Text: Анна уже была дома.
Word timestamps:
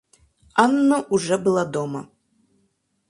Анна 0.55 1.03
уже 1.11 1.37
была 1.37 1.63
дома. 1.63 2.09